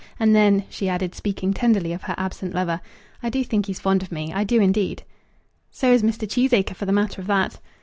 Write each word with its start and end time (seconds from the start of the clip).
And 0.19 0.35
then," 0.35 0.63
she 0.67 0.89
added, 0.89 1.13
speaking 1.13 1.53
tenderly 1.53 1.93
of 1.93 2.01
her 2.01 2.15
absent 2.17 2.55
lover, 2.55 2.81
"I 3.21 3.29
do 3.29 3.43
think 3.43 3.67
he's 3.67 3.79
fond 3.79 4.01
of 4.01 4.11
me, 4.11 4.33
I 4.33 4.43
do, 4.43 4.59
indeed." 4.59 5.03
"So 5.69 5.91
is 5.91 6.01
Mr. 6.01 6.27
Cheesacre 6.27 6.75
for 6.75 6.87
the 6.87 6.91
matter 6.91 7.21
of 7.21 7.27
that." 7.27 7.59